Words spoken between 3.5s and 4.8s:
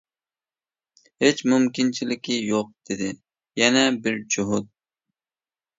يەنە بىر جوھۇت.